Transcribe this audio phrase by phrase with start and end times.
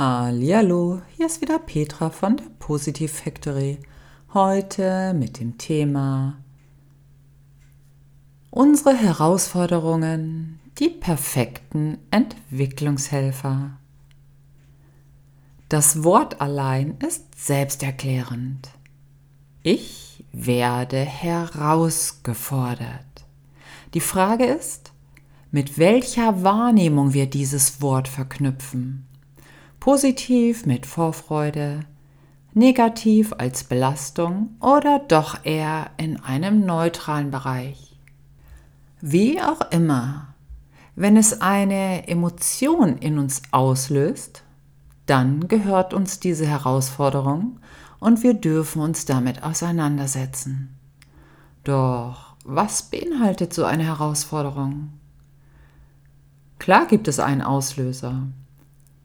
[0.00, 3.80] Hallo, hier ist wieder Petra von der Positive Factory.
[4.32, 6.38] Heute mit dem Thema
[8.50, 13.72] Unsere Herausforderungen, die perfekten Entwicklungshelfer.
[15.68, 18.70] Das Wort allein ist selbsterklärend.
[19.64, 23.26] Ich werde herausgefordert.
[23.94, 24.92] Die Frage ist,
[25.50, 29.07] mit welcher Wahrnehmung wir dieses Wort verknüpfen.
[29.80, 31.80] Positiv mit Vorfreude,
[32.52, 37.96] negativ als Belastung oder doch eher in einem neutralen Bereich.
[39.00, 40.34] Wie auch immer,
[40.96, 44.42] wenn es eine Emotion in uns auslöst,
[45.06, 47.60] dann gehört uns diese Herausforderung
[48.00, 50.76] und wir dürfen uns damit auseinandersetzen.
[51.62, 54.92] Doch was beinhaltet so eine Herausforderung?
[56.58, 58.26] Klar gibt es einen Auslöser.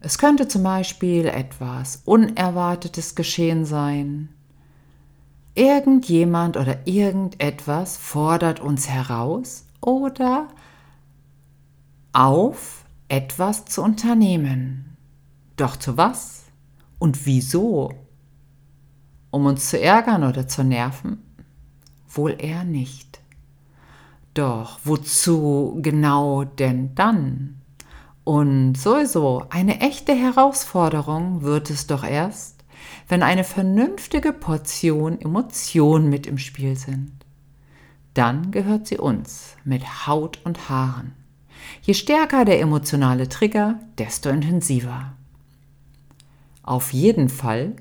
[0.00, 4.28] Es könnte zum Beispiel etwas Unerwartetes geschehen sein.
[5.54, 10.48] Irgendjemand oder irgendetwas fordert uns heraus oder
[12.12, 14.96] auf, etwas zu unternehmen.
[15.56, 16.44] Doch zu was?
[16.98, 17.92] Und wieso?
[19.30, 21.22] Um uns zu ärgern oder zu nerven?
[22.08, 23.20] Wohl eher nicht.
[24.34, 27.62] Doch wozu genau denn dann?
[28.26, 32.64] Und sowieso, eine echte Herausforderung wird es doch erst,
[33.06, 37.12] wenn eine vernünftige Portion Emotionen mit im Spiel sind.
[38.14, 41.12] Dann gehört sie uns mit Haut und Haaren.
[41.82, 45.12] Je stärker der emotionale Trigger, desto intensiver.
[46.64, 47.76] Auf jeden Fall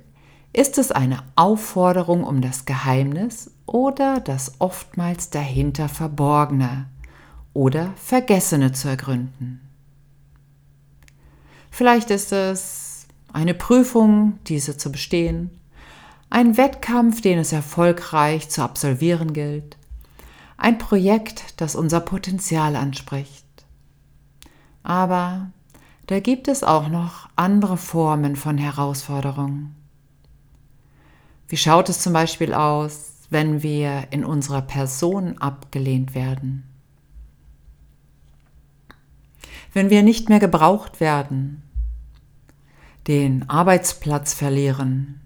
[0.54, 6.86] ist es eine Aufforderung um das Geheimnis oder das oftmals dahinter Verborgene
[7.56, 9.62] oder Vergessene zu ergründen.
[11.76, 15.60] Vielleicht ist es eine Prüfung, diese zu bestehen,
[16.30, 19.76] ein Wettkampf, den es erfolgreich zu absolvieren gilt,
[20.56, 23.46] ein Projekt, das unser Potenzial anspricht.
[24.84, 25.52] Aber
[26.08, 29.76] da gibt es auch noch andere Formen von Herausforderungen.
[31.50, 36.64] Wie schaut es zum Beispiel aus, wenn wir in unserer Person abgelehnt werden?
[39.74, 41.64] Wenn wir nicht mehr gebraucht werden,
[43.08, 45.22] den Arbeitsplatz verlieren,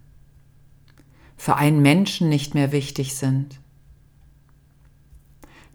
[1.38, 3.60] für einen Menschen nicht mehr wichtig sind.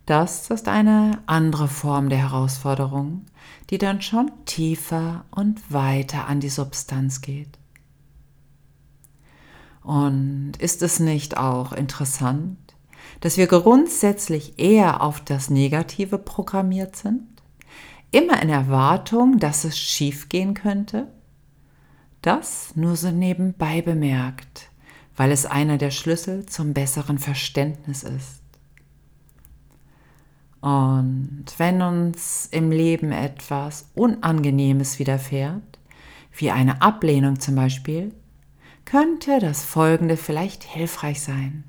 [0.07, 3.25] Das ist eine andere Form der Herausforderung,
[3.71, 7.59] die dann schon tiefer und weiter an die Substanz geht.
[9.83, 12.59] Und ist es nicht auch interessant,
[13.21, 17.27] dass wir grundsätzlich eher auf das Negative programmiert sind?
[18.11, 21.09] Immer in Erwartung, dass es schiefgehen könnte?
[22.25, 24.71] Das nur so nebenbei bemerkt,
[25.15, 28.41] weil es einer der Schlüssel zum besseren Verständnis ist.
[30.63, 35.79] Und wenn uns im Leben etwas Unangenehmes widerfährt,
[36.33, 38.15] wie eine Ablehnung zum Beispiel,
[38.87, 41.65] könnte das Folgende vielleicht hilfreich sein.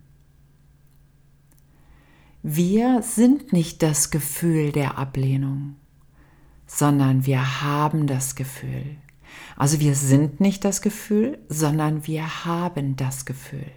[2.43, 5.75] Wir sind nicht das Gefühl der Ablehnung,
[6.65, 8.95] sondern wir haben das Gefühl.
[9.57, 13.71] Also wir sind nicht das Gefühl, sondern wir haben das Gefühl.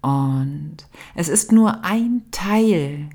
[0.00, 0.76] Und
[1.14, 3.08] es ist nur ein Teil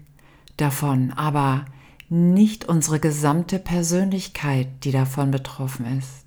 [0.57, 1.66] davon, aber
[2.09, 6.25] nicht unsere gesamte Persönlichkeit, die davon betroffen ist.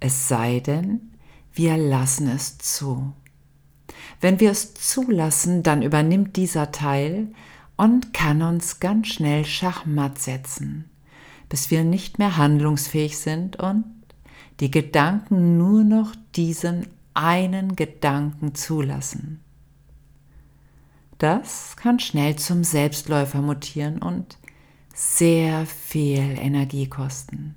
[0.00, 1.12] Es sei denn,
[1.54, 3.12] wir lassen es zu.
[4.20, 7.28] Wenn wir es zulassen, dann übernimmt dieser Teil
[7.76, 10.90] und kann uns ganz schnell Schachmatt setzen,
[11.48, 13.84] bis wir nicht mehr handlungsfähig sind und
[14.60, 19.40] die Gedanken nur noch diesen einen Gedanken zulassen.
[21.18, 24.38] Das kann schnell zum Selbstläufer mutieren und
[24.94, 27.54] sehr viel Energie kosten.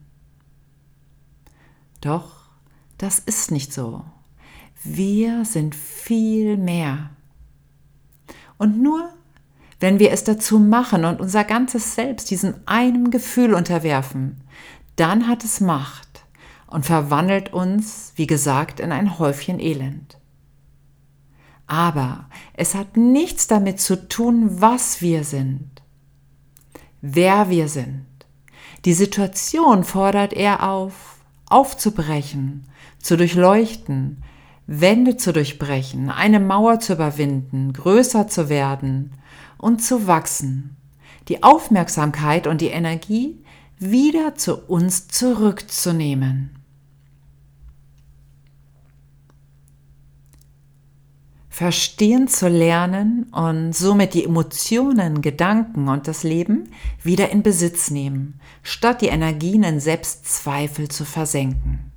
[2.01, 2.49] Doch
[2.97, 4.03] das ist nicht so.
[4.83, 7.09] Wir sind viel mehr.
[8.57, 9.09] Und nur
[9.79, 14.41] wenn wir es dazu machen und unser ganzes Selbst diesem einem Gefühl unterwerfen,
[14.95, 16.04] dann hat es Macht
[16.67, 20.17] und verwandelt uns, wie gesagt, in ein Häufchen Elend.
[21.67, 25.81] Aber es hat nichts damit zu tun, was wir sind,
[27.01, 28.05] wer wir sind.
[28.85, 31.17] Die Situation fordert er auf,
[31.49, 32.67] aufzubrechen,
[32.99, 34.23] zu durchleuchten,
[34.67, 39.13] Wände zu durchbrechen, eine Mauer zu überwinden, größer zu werden
[39.57, 40.75] und zu wachsen,
[41.27, 43.43] die Aufmerksamkeit und die Energie
[43.79, 46.51] wieder zu uns zurückzunehmen.
[51.49, 58.41] Verstehen zu lernen und somit die Emotionen, Gedanken und das Leben wieder in Besitz nehmen,
[58.61, 61.93] statt die Energien in Selbstzweifel zu versenken.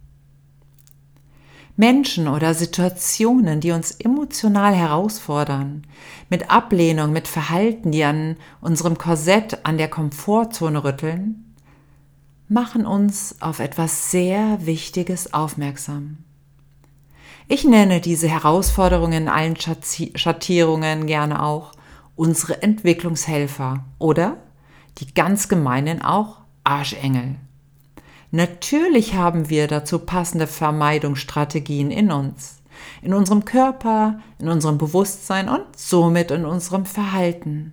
[1.75, 5.87] Menschen oder Situationen, die uns emotional herausfordern,
[6.29, 11.48] mit Ablehnung, mit Verhalten, die an unserem Korsett, an der Komfortzone rütteln,
[12.49, 16.19] machen uns auf etwas sehr Wichtiges aufmerksam.
[17.47, 21.73] Ich nenne diese Herausforderungen in allen Schattierungen gerne auch
[22.17, 24.37] unsere Entwicklungshelfer oder
[24.99, 27.37] die ganz gemeinen auch Arschengel.
[28.31, 32.61] Natürlich haben wir dazu passende Vermeidungsstrategien in uns,
[33.01, 37.73] in unserem Körper, in unserem Bewusstsein und somit in unserem Verhalten.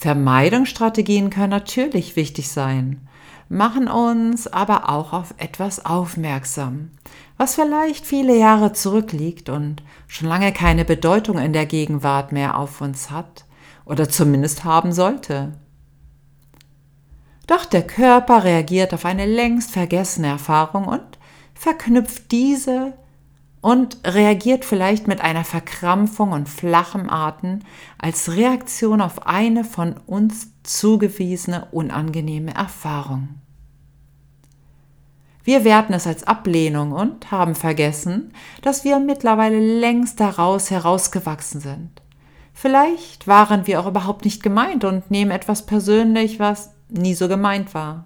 [0.00, 3.06] Vermeidungsstrategien können natürlich wichtig sein,
[3.50, 6.90] machen uns aber auch auf etwas aufmerksam,
[7.36, 12.80] was vielleicht viele Jahre zurückliegt und schon lange keine Bedeutung in der Gegenwart mehr auf
[12.80, 13.44] uns hat
[13.84, 15.52] oder zumindest haben sollte.
[17.46, 21.18] Doch der Körper reagiert auf eine längst vergessene Erfahrung und
[21.52, 22.94] verknüpft diese
[23.60, 27.60] und reagiert vielleicht mit einer Verkrampfung und flachem Atem
[27.98, 33.40] als Reaktion auf eine von uns zugewiesene unangenehme Erfahrung.
[35.44, 42.02] Wir werten es als Ablehnung und haben vergessen, dass wir mittlerweile längst daraus herausgewachsen sind.
[42.52, 47.72] Vielleicht waren wir auch überhaupt nicht gemeint und nehmen etwas persönlich, was nie so gemeint
[47.72, 48.04] war.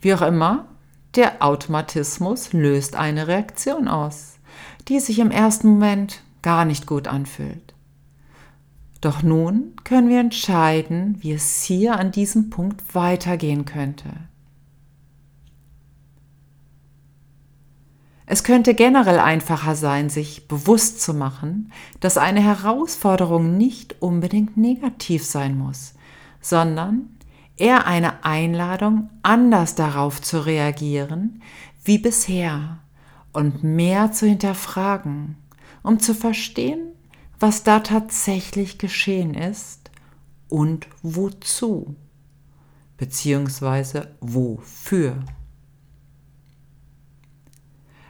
[0.00, 0.66] Wie auch immer,
[1.14, 4.38] der Automatismus löst eine Reaktion aus,
[4.88, 7.74] die sich im ersten Moment gar nicht gut anfühlt.
[9.00, 14.10] Doch nun können wir entscheiden, wie es hier an diesem Punkt weitergehen könnte.
[18.26, 25.24] Es könnte generell einfacher sein, sich bewusst zu machen, dass eine Herausforderung nicht unbedingt negativ
[25.24, 25.94] sein muss,
[26.40, 27.08] sondern
[27.60, 31.42] eher eine Einladung, anders darauf zu reagieren
[31.82, 32.78] wie bisher
[33.32, 35.36] und mehr zu hinterfragen,
[35.82, 36.92] um zu verstehen,
[37.38, 39.90] was da tatsächlich geschehen ist
[40.48, 41.96] und wozu,
[42.98, 45.24] beziehungsweise wofür.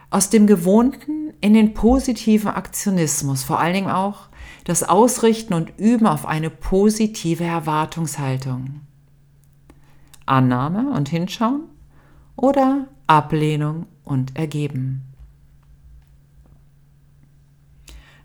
[0.09, 4.27] Aus dem Gewohnten in den positiven Aktionismus, vor allen Dingen auch
[4.65, 8.81] das Ausrichten und Üben auf eine positive Erwartungshaltung.
[10.31, 11.63] Annahme und Hinschauen
[12.35, 15.03] oder Ablehnung und Ergeben.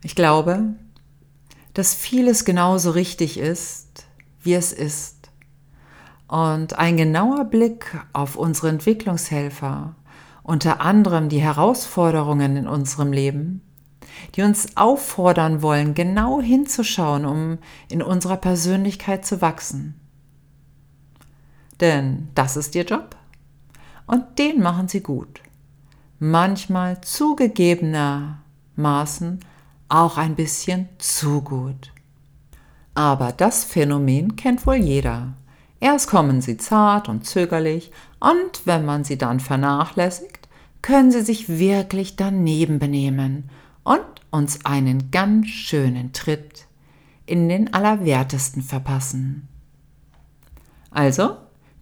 [0.02, 0.74] Ich glaube,
[1.74, 4.06] dass vieles genauso richtig ist,
[4.40, 5.30] wie es ist.
[6.28, 9.96] Und ein genauer Blick auf unsere Entwicklungshelfer
[10.44, 13.62] unter anderem die Herausforderungen in unserem Leben,
[14.36, 20.05] die uns auffordern wollen, genau hinzuschauen, um in unserer Persönlichkeit zu wachsen.
[21.80, 23.14] Denn das ist ihr Job
[24.06, 25.42] und den machen sie gut.
[26.18, 29.40] Manchmal zugegebenermaßen
[29.88, 31.92] auch ein bisschen zu gut.
[32.94, 35.34] Aber das Phänomen kennt wohl jeder.
[35.80, 40.48] Erst kommen sie zart und zögerlich, und wenn man sie dann vernachlässigt,
[40.80, 43.50] können sie sich wirklich daneben benehmen
[43.84, 46.66] und uns einen ganz schönen Tritt
[47.26, 49.48] in den Allerwertesten verpassen.
[50.90, 51.36] Also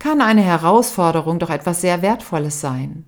[0.04, 3.06] kann eine Herausforderung doch etwas sehr Wertvolles sein.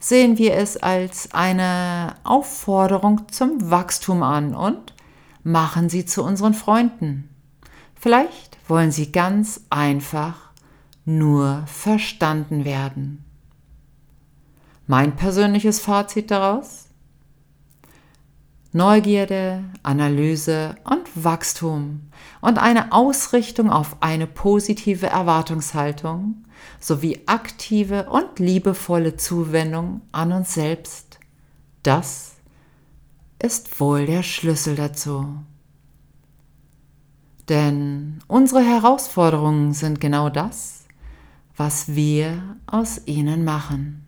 [0.00, 4.92] Sehen wir es als eine Aufforderung zum Wachstum an und
[5.44, 7.28] machen sie zu unseren Freunden.
[7.94, 10.50] Vielleicht wollen sie ganz einfach
[11.04, 13.24] nur verstanden werden.
[14.88, 16.86] Mein persönliches Fazit daraus?
[18.74, 22.08] Neugierde, Analyse und Wachstum
[22.40, 26.44] und eine Ausrichtung auf eine positive Erwartungshaltung
[26.80, 31.20] sowie aktive und liebevolle Zuwendung an uns selbst.
[31.82, 32.36] Das
[33.42, 35.26] ist wohl der Schlüssel dazu.
[37.50, 40.84] Denn unsere Herausforderungen sind genau das,
[41.58, 44.06] was wir aus ihnen machen.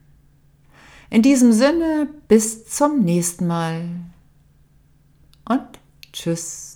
[1.11, 3.89] In diesem Sinne, bis zum nächsten Mal
[5.49, 5.79] und
[6.13, 6.74] tschüss.